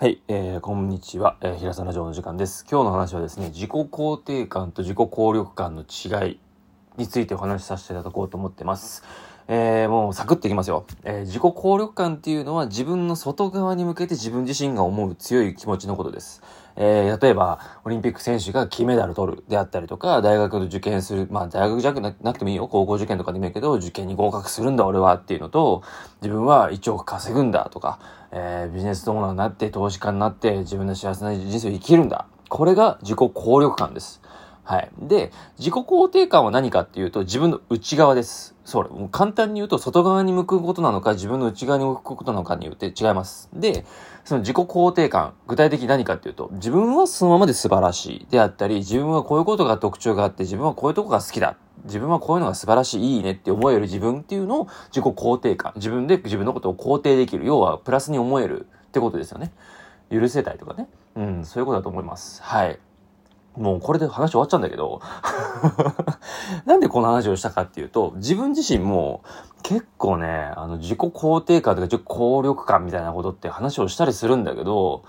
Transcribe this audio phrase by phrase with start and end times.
[0.00, 2.64] はい、えー、こんにちは、えー、平沢ラジオの時間です。
[2.70, 6.40] 今日の話はですね、自己肯定感と自己効力感の違い
[6.96, 9.04] についてお話しさせていただこうと思ってます。
[9.48, 10.86] えー、もうサクッといきますよ。
[11.04, 16.42] えー、自己効力感っていうのは自分の外側に向けて自分自身が思う強い気持ちのことです。
[16.76, 25.82] えー、例えば、オリンピック選手が金メダル取るであったりとか、大学の受験する、まあ大学じゃなくてもいいよ、高校受験とかでもいいけど、受験に合格するんだ俺はっていうのと、
[26.22, 27.98] 自分は1億稼ぐんだとか、
[28.32, 32.26] えー、ビジネスオーナーになって、投資家になって、自分の幸せな人生を生きるんだ。
[32.48, 34.19] これが自己効力感です。
[34.70, 34.90] はい。
[35.00, 38.54] で、自己肯定感は何かっていうと、自分の内側です。
[38.64, 43.50] それ、もう簡単に言うと、外側に向くことなのか、自分の内側に向くことなのかによって違います。
[43.52, 43.84] で、
[44.24, 51.56] その自己肯定感、具体的に何かっていうと、自分はそのままで素晴らしいであったり、自分はこういうことが特徴があって、自分はこういうとこが好きだ。
[51.86, 55.72] 自分はこういうのが素晴らしい、いいねって思える自分っていうのを自己肯定感。
[55.74, 57.44] 自分で自分のことを肯定できる。
[57.44, 59.50] 要は、プラスに思えるってことですよね。
[60.12, 60.88] 許せたいとかね。
[61.16, 62.40] うん、そういうことだと思います。
[62.44, 62.78] はい。
[63.60, 65.02] もうこれで話終わっちゃうんだけど、
[66.64, 69.22] なんでこの話をしたかっていうと、自分自身も
[69.62, 75.02] 結構ね、あの自己肯定感とか自己効力感みたいなことって話をしたりするんだけど、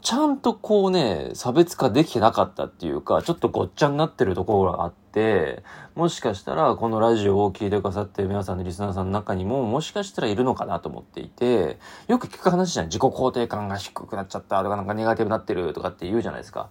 [0.00, 5.62] ちゃんとこうね、差別化できてなかったっていうか、ちょっとごっちゃになってるところがあって、
[5.94, 12.86] もしかしたらこのラジオを聞いてくださってる皆さんのリスナーさんの中にも、もしかしたらいるのかなと思っていて、よく聞く話じゃん。
[12.86, 16.68] 自己肯定感が低くなっちゃったとか、なんかネガティブになってるとかって言うじゃないですか。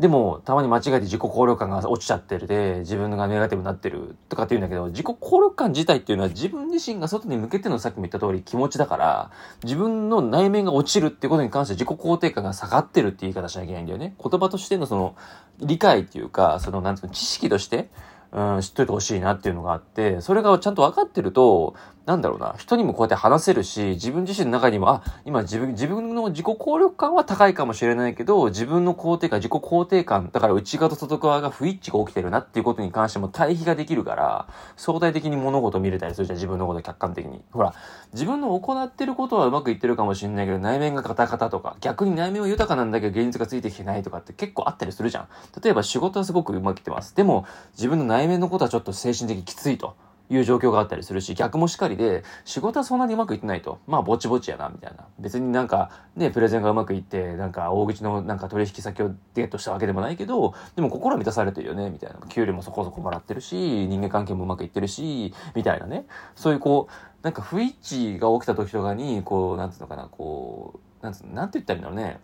[0.00, 9.30] でも、たまに間違えて自己効力感が落ちちゃってるで、自分がネガティブになってるとかって言うんだけど、自己効力感自体っていうのは自分自身が外に向けてのさっきも言った通り気持ちだから、
[9.62, 14.14] 自分の内面が落ちるっていうことに関して自己肯定感が下がってるって言い方しなきゃいけないんだよね。
[14.18, 15.16] 言葉としてのその
[15.60, 17.90] 理解っていうか、そのなんつうの知識として、
[18.32, 21.74] うん、知っといてほしいなっていうのがあって、それがちゃんと分かってると、
[22.06, 37.42] なんだろうな、人にもこうやって話せるし、自分自身の中にも、あ、今自分、自分の自己効力感は高いかもしれないけど、自分の肯定感、自己肯定感、だから内側と外側が不一致が起きてるなっていうことに関しても対比ができるから、相対的に物事見れたりするじゃん、自分のこと客観的に。
[37.52, 37.74] ほら、
[38.12, 45.28] 自分の行ってることはうまくいってるかもしんないけど、内面がカタカタとか、逆に内面は豊かなんだけど、現実がついてきてないとかって結構あったりするじゃん。
[45.62, 47.14] 例えば仕事はすごくうまくいってます。
[47.14, 49.94] でも、自分の内面のことはちょっと精神的きついと。
[50.30, 53.80] いう状況があったりするし、逆もしかりで、仕事はそんなにうまくいってないと。
[53.88, 55.04] まあ、ぼちぼちやな、みたいな。
[55.18, 62.20] 別になんか、ね、プレゼンがうまくいって、なんか、大口のなんか取引先をゲットしたわけでもないけど、でも心は満たされてるよね、みたいな。
[62.28, 63.56] 給料もそこそこもらってるし、
[63.88, 66.06] 人間関係もうまくいってるし、みたいなね。
[66.36, 72.20] そういうこう、なんか不一致が起きた時とかに、こう、なんつうのかな、こう、なんつ、なんて言ったらいいんだろうね。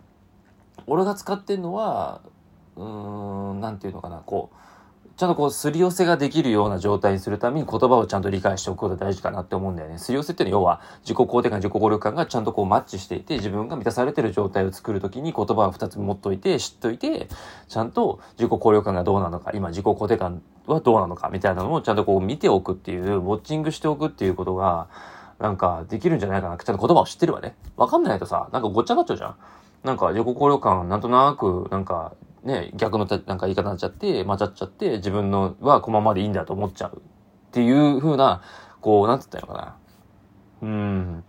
[0.87, 2.21] 俺が使ってんのは、
[2.77, 4.55] うーん、なんていうのかな、こう、
[5.17, 9.97] ちゃんとこう、すり寄せができるような状態にするために言葉をちゃんと理解しておくことが大事かなって思うんだよね。
[9.97, 17.29] すり寄せっていうのは要は、自己肯定感、自己効力感がちゃんとこうマッチしていて、自分が満たされてる状態を作るときに言葉を二つ持っといて、知っといて、
[17.67, 24.85] ちゃんと自己効力感がどうなのか、今自己肯定感はどうなのか、みたいなのをちゃんとこう見ておくっていう、ウォッチングしておくっていうことが、
[25.39, 26.57] なんかできるんじゃないかな。
[26.57, 27.55] ちゃんと言葉を知ってるわね。
[27.75, 29.35] わかんないとさ、なんかごっちゃなっちゃうじゃん。
[29.83, 32.13] なんか自己効力感なんとなく、なんか
[32.43, 36.97] ね、逆のなんか言い方になっちゃって、混ざっちゃって、自分のはこのままでいいんだと思っちゃう。
[36.97, 36.99] っ
[37.51, 38.41] ていう風な、
[38.81, 39.75] こう、なんつったのかな。
[40.61, 41.23] うん。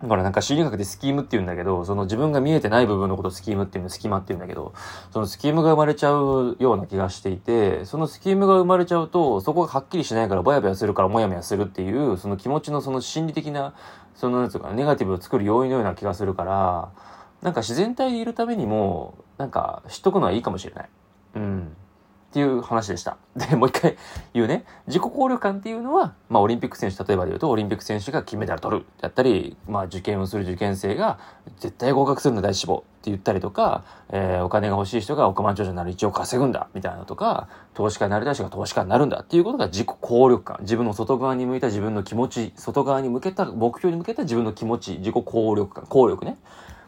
[0.00, 4.72] だからなんか心理学でスキームって言うんだけど、その自分が見えてない部分のことをスキームっていうの、スキマって言うんだけど、
[5.10, 13.74] そのスキームが生まれちゃうような気がしていて、そのスキームが生まれちゃうと、そこがはっきりしないからぼやぼやするからもやもやするっていう、その気持ちのその心理的な、
[14.14, 16.90] そのなんつうか、ネガティブを作る要因のような気がするから、
[17.42, 20.88] なんか自然体でいるためにも、なんか知っとくのはいいかもしれない。
[21.36, 21.76] うん。
[22.28, 23.16] っていう話でした。
[23.36, 23.96] で、もう一回
[24.34, 24.64] 言うね。
[24.86, 31.18] 自己効力感っていうのは、まあオリンピック選手、例えばで言うと、オリンピック選手が金メダル取るだったり、まあ受験をする受験生が
[31.58, 40.58] 絶対合格するんだ大志望って言ったりとか、えー、お金が欲しい人が億万長者になる1億稼ぐんだみたいなとか、投資家になりたい人が投資家になるんだっていうことが自己効力感。
[40.60, 46.36] 自分の外側に向いた自分の気持ち、外側に向けた、目標に向けた自分の気持ち、自己効力感、効力ね。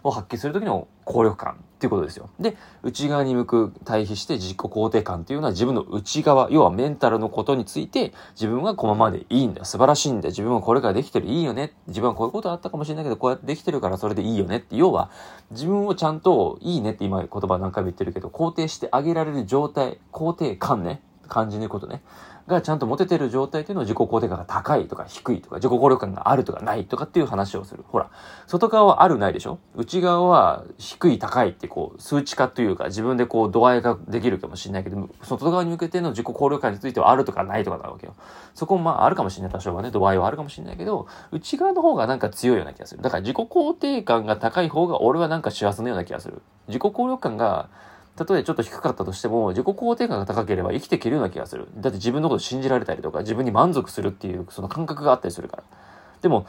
[0.03, 2.31] を発揮する時の効力感っていうことですよ。
[2.39, 9.65] で、内側に向く対比して自己肯定感っていうのは自分の内側、要はメンタルのことについて自分はこのままでいいんだ。
[9.65, 10.29] 素晴らしいんだ。
[10.29, 11.27] 自分はこれからできてる。
[11.27, 11.73] いいよね。
[11.87, 14.77] 自分はこういうことあったかもしれないけど、こうやってできてるからそれでいいよねって。
[14.77, 15.11] 要は、
[15.51, 21.03] 自分をちゃんといいねって今言葉何回も言ってるけど、肯定してあげられる状態、肯定感ね。
[21.31, 22.03] 感じのことね。
[22.47, 27.85] がちゃんと持ててる状態っていうのを自己肯定感が高いとか低いとか自己効力感があるとかないとかっていう話をする。
[27.87, 28.11] ほら、
[28.49, 29.59] 外側はあるないでしょ？
[29.77, 38.17] 内側は低い高いってこう数値化というか自分でこう度合いができるかもしれないけど、外側に向けての自己効力感についてはあるとかないとかなわけよ。
[38.55, 43.03] そこもまああるかもしれない多少はね、度合いはあるかもしれないけど、内側の方がなんか強いような気がする。
[43.03, 46.43] だから自己肯定感が高い方が俺はなんか幸せなような気がする。
[46.67, 47.69] 自己効力感が
[48.21, 51.69] たとえちょっと低かったとしても、自己肯定感が高ければ生きていけるような気がする。
[51.77, 55.63] だって自分のこと信じられたりとか、自分に満足するっていうその感覚があったりするから。
[56.21, 56.47] でも、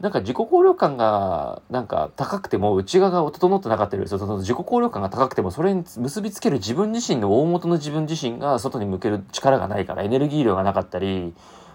[0.00, 11.32] なんか自己効力感がなんか高くても内側が整ってなかったりするその自己効力感が高くてもそれに結びつける自分自身の大元の自分自身が外に向ける力がないからエネルギー量がなかったり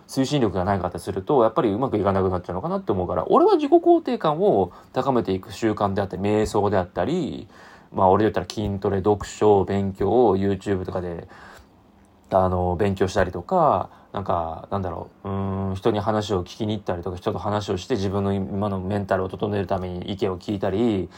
[0.07, 7.47] 推進力がないかったりするとやっぱりうまくいかなくなっちゃうのかなって思うから俺は自己肯定感を高めていく習慣であったり瞑想であったり
[7.91, 11.27] まあ俺で言ったら筋トレ、読書、勉強を YouTube とかで、
[12.31, 21.09] あの、勉強したりとか、なんか、なんだろう、うん、人に話を聞きに行ったりとか、人と話をして自分の今のメンタルを整えるために意見を聞いたり、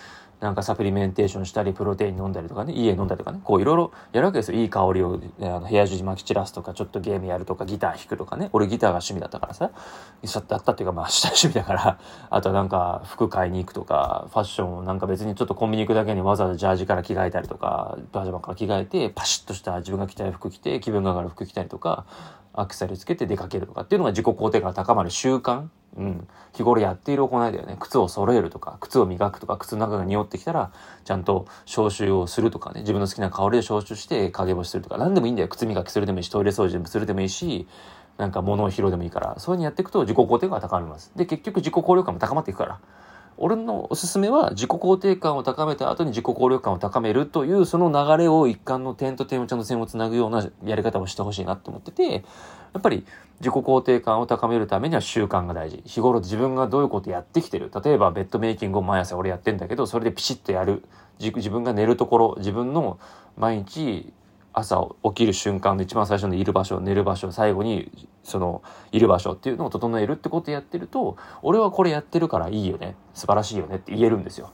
[0.41, 4.59] なんかサプリメンテーションしたり、プロテイン飲んだりとかね、家飲んだりとかね、こういろいろやるわけですよ。
[4.59, 8.49] いい香りをあの部屋中に撒き散らすとか、ちょっとゲームやるとか、ギター弾くとかね。
[8.51, 11.99] 俺ギターが趣味だったからさ、だったっていうかまあした趣味だから、
[12.31, 22.05] あとはなんか服買いに行くとか、ファッションをなんか別にちょっとコンビニ行くだけにわざわざジャージから着替えたりとか、パジャマから着替えて、パシッとした自分が着たい服着て、気分が上がる服着たりとか、
[22.53, 25.67] アクセサリーつけて出かけるとかっていうのが自己肯定感が高まる習慣。
[25.97, 26.27] うん。
[26.53, 27.75] 日頃やっている行いだよね。
[27.79, 30.71] 靴を揃えるとか、靴を磨くとか、靴の中が匂ってきたら、
[31.03, 32.81] ちゃんと消臭をするとかね。
[32.81, 35.49] 自分の好きな香りで消臭して影干しするとか、何でもいいんだよ。
[35.49, 37.67] 靴磨きするでもいいし、トイレ掃除でもするでもいいし、
[38.17, 41.11] なんか物を拾うでもいいから、そういうふうにやっていくと自己肯定感が高まります。
[41.15, 42.79] で、結局自己効力感も高まっていくから。
[43.37, 52.19] 俺のおすすめは自己肯定感を高めた後に自己効力感を高めるというその流れを一貫の点と点をちゃんと線をつなぐようなやり方をしてほしいなと思ってて、や
[52.79, 53.05] っぱり
[53.39, 55.81] 自己肯定感を高めるためには習慣が大事。
[55.85, 57.71] 日頃自分がどういうことやってきてる。
[57.83, 60.83] 例えばベッドメイキングを毎朝俺やってんだけど、それでピシッとやる。
[61.19, 62.99] 自分が寝るところ、自分の
[63.37, 64.11] 毎日
[64.53, 68.61] 朝起きる瞬間の一番最初のいる場所、寝る場所、最後にその
[68.91, 74.51] いる場所っていうのを整えるってことやってると、俺はこれやってるからいいよね、素晴らしいよねって言えるんですよ。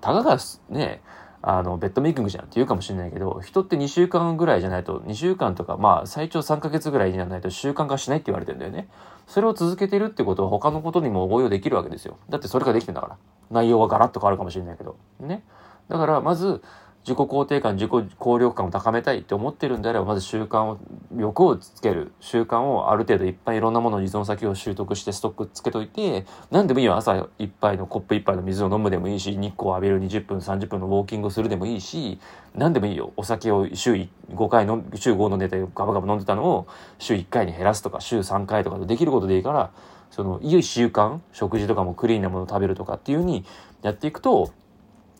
[0.00, 1.02] たかがね、
[1.42, 8.88] あの、ベッドメイキングじゃんって言うかもしれないけど、人って2週間ぐらいじゃないと、2週間とか、まあ、最長3ヶ月ぐらいにならないと習慣化しないって言われてんだよね。
[9.26, 12.16] それを続けてるってことは他のことにも応用できるわけですよ。
[12.28, 13.16] だってそれができてんだから。
[13.50, 14.96] 内容はガラッと変わるかもしれないけど。
[15.18, 15.42] ね。
[15.88, 16.62] だから、まず、
[17.04, 20.78] 自己肯定感、自己効力感を高めたいって思ってるんであれば、まず習慣を、
[21.16, 22.12] 欲をつける。
[22.20, 26.96] 習慣をある程度いっぱいいろんなものの依存先を習得してストックつけといて、何でもいいよ。
[26.96, 32.20] 朝一杯のコップ一杯の水を飲むでもいいし、日光を浴びる20分、30分のウォーキングするでもいいし、
[32.54, 33.12] 何でもいいよ。
[33.16, 36.68] お酒を週5回の、週5飲んでてガバガバ飲んでたのを
[37.00, 39.72] 週1回に減らすとか、週3回とかできることでいいから、
[40.12, 43.44] その、いい習慣、食事とかもクリーンなものを食べるとかっていう風に
[43.82, 44.50] やっていくと、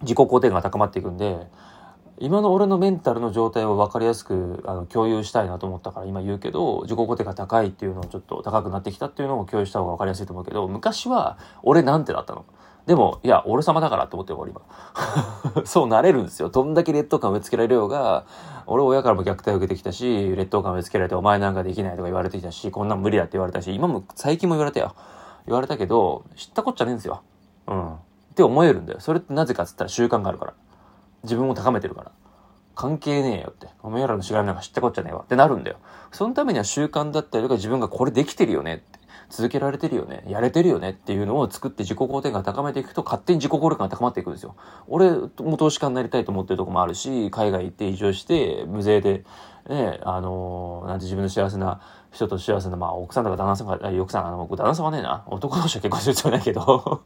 [0.03, 1.47] 自己肯定感が高まっていくんで、
[2.19, 12.45] 今の俺のメンタルの状態を分かりやすくあの共有したいなと思ったから今言うけど自己肯定が高いっていうのをちょっと高くなってきたっていうのを共有した方が分かりやすいと思うけど昔は俺なんてだったの？
[12.87, 14.61] でも、いや、俺様だからって思ってる俺今。
[15.65, 16.49] そうなれるんですよ。
[16.49, 18.25] どんだけ劣等感植え付けられるようが、
[18.67, 24.95] 俺親からも虐待を受けてきたし、劣等感植え付けられてお前なんかできないとか言われてきたし、こんなん無理だって言われたし、今も最近も言われたよ。
[25.47, 27.23] 言われたけど、知ったこっちゃねえんですよ。
[27.69, 27.95] うん。
[27.95, 27.99] っ
[28.35, 29.01] て思えるんだよ。
[29.01, 30.55] それってなぜかっつったら習慣があるから。
[31.23, 32.13] 自分を高めてるから。
[32.75, 33.69] 関係ねえよって。
[33.83, 35.77] おめえらの知らなんか知ったこっちゃねえわってなるんだよ。
[36.11, 39.03] そのためには習慣だったりとか自分がこれできてるよねって。
[39.29, 40.25] 続けられてるよね。
[40.29, 44.57] やれてるよねっていうのを作って自己肯定感高めていくと勝手に自己効力が高まっていくんですよ。
[44.89, 49.25] 俺も投資家になりたいと思ってるとこもあるし、海外行って移住して無税で
[49.69, 57.03] ね、あのー、なんて自分の幸せな人と幸せな、まあ、奥さんとか旦那さんが、奥さん、あの、旦那さんはねえな、男同士は結婚する必要ないけど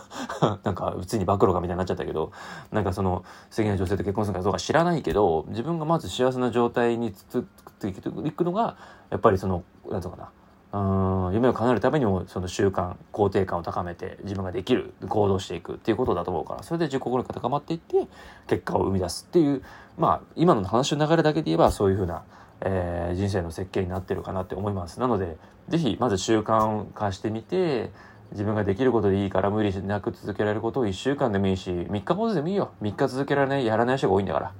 [0.64, 2.32] なんか、普通に暴露がみたいになっちゃったけど、
[2.72, 7.42] なんかその、素敵な女性と結婚するかどうか知らないけど、自分がまず幸せな状態につっ
[7.78, 8.76] ていくのが、
[9.10, 10.30] やっぱりその、なんとかな、
[10.72, 18.06] うん夢を叶えるためにもその習慣肯定感を高めて自分ができる行動していくっていうことだと思うからそれで自己効力が高まっていって
[18.46, 19.62] 結果を生み出すっていう
[19.98, 22.22] まあ今の話の流れだけで言えばそういうふうな、
[22.60, 25.36] えー、人生の設計になってるかなって思いますなので
[25.68, 27.90] 是非まず習慣化してみて
[28.30, 34.52] 自分ができることでいいから無理なく続けられることを1週間でもいいし3日坊主でもいいよ3日続けられないやらない人が多いんだから。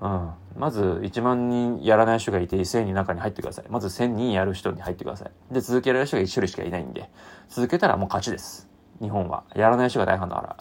[0.00, 0.30] うん。
[0.56, 3.66] まず1万人やらない人がいて1000人中に入ってください。
[3.68, 5.54] まず1000人やる人に入ってください。
[5.54, 7.10] で、続けられる人が1種類しかいないんで、
[7.48, 8.68] 続けたらもう勝ちです。
[9.00, 9.44] 日本は。
[9.54, 10.56] やらない人が大半だから。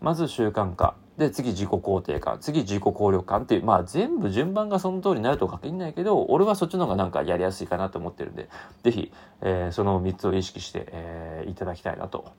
[0.00, 0.94] まず習慣化。
[1.18, 2.38] で、次自己肯定感。
[2.40, 8.48] 次自己効力感っていう、まあ全部順番がその通りになるとは限らないけど、俺はそっちの方がなんかやりやすいかなと思ってるんで、
[8.84, 12.32] ぜひ、えー、その3つを意識して、えー、いただきたいなと、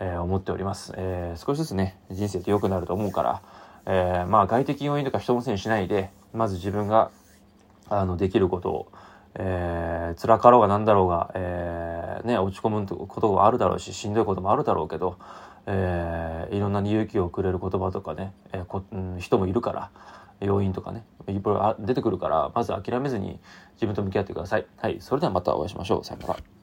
[0.00, 0.94] えー、思っております。
[0.96, 3.42] え、少しずつね、人生って良くなると思うから、
[3.86, 7.10] えー、まあ外的要因とか人のせいにしないで、まず自分が、
[7.88, 8.92] あの、できることを、
[9.34, 15.16] えー、辛かろうが何だろうが、えー、ね、落ち込むこともあるだろうし、しんどいこともあるだろうけど、
[15.66, 19.90] えー、いろんな勇気をくれる言葉とかね、えーこうん、人もいるから、
[20.40, 23.40] 要因とかね、いろいろ出てくるから、まず諦めずに
[23.74, 24.66] 自分と向き合ってください。
[24.76, 26.04] はい、それではまたお会いしましょう。
[26.04, 26.61] さよなら。